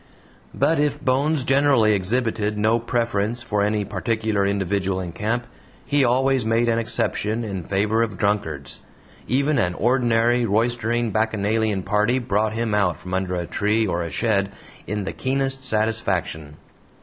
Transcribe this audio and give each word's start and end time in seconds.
But 0.55 0.79
if 0.79 0.99
Bones 0.99 1.43
generally 1.43 1.93
exhibited 1.93 2.57
no 2.57 2.79
preference 2.79 3.43
for 3.43 3.61
any 3.61 3.85
particular 3.85 4.43
individual 4.47 4.99
in 4.99 5.11
camp, 5.11 5.45
he 5.85 6.03
always 6.03 6.43
made 6.43 6.67
an 6.69 6.79
exception 6.79 7.43
in 7.43 7.63
favor 7.65 8.01
of 8.01 8.17
drunkards. 8.17 8.81
Even 9.27 9.59
an 9.59 9.75
ordinary 9.75 10.43
roistering 10.43 11.11
bacchanalian 11.11 11.83
party 11.83 12.17
brought 12.17 12.53
him 12.53 12.73
out 12.73 12.97
from 12.97 13.13
under 13.13 13.35
a 13.35 13.45
tree 13.45 13.85
or 13.85 14.01
a 14.01 14.09
shed 14.09 14.51
in 14.87 15.03
the 15.03 15.13
keenest 15.13 15.63
satisfaction. 15.63 16.57